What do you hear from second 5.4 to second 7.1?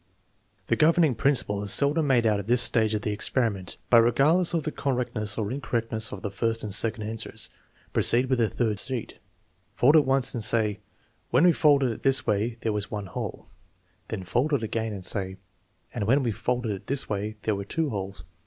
incorrectness of the first and second